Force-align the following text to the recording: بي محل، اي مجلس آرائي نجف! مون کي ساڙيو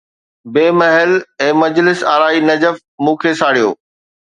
بي 0.53 0.65
محل، 0.79 1.11
اي 1.41 1.49
مجلس 1.63 1.99
آرائي 2.13 2.39
نجف! 2.49 2.75
مون 3.05 3.15
کي 3.21 3.31
ساڙيو 3.41 3.69